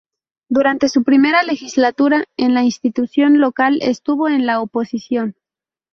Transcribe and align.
Durante 0.49 0.89
su 0.89 1.03
primera 1.03 1.43
legislatura 1.43 2.23
en 2.35 2.55
la 2.55 2.63
institución 2.63 3.39
local 3.39 3.77
estuvo 3.83 4.27
en 4.29 4.47
la 4.47 4.59
oposición. 4.59 5.35